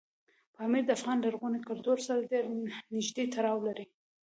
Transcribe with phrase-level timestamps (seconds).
[0.55, 2.43] پامیر د افغان لرغوني کلتور سره ډېر
[2.95, 3.85] نږدې تړاو لري.